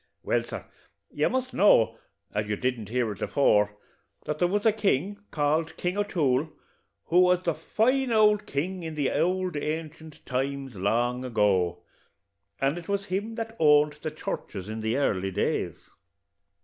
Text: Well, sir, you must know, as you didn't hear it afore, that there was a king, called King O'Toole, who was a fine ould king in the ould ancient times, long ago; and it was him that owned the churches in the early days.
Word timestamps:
Well, 0.23 0.41
sir, 0.41 0.65
you 1.11 1.29
must 1.29 1.53
know, 1.53 1.99
as 2.33 2.49
you 2.49 2.55
didn't 2.55 2.89
hear 2.89 3.11
it 3.11 3.21
afore, 3.21 3.77
that 4.25 4.39
there 4.39 4.47
was 4.47 4.65
a 4.65 4.71
king, 4.73 5.19
called 5.29 5.77
King 5.77 5.95
O'Toole, 5.95 6.51
who 7.03 7.19
was 7.19 7.47
a 7.47 7.53
fine 7.53 8.11
ould 8.11 8.47
king 8.47 8.81
in 8.81 8.95
the 8.95 9.09
ould 9.11 9.55
ancient 9.55 10.25
times, 10.25 10.75
long 10.75 11.23
ago; 11.23 11.83
and 12.59 12.79
it 12.79 12.87
was 12.87 13.05
him 13.13 13.35
that 13.35 13.55
owned 13.59 13.93
the 14.01 14.09
churches 14.09 14.69
in 14.69 14.79
the 14.79 14.97
early 14.97 15.29
days. 15.29 15.91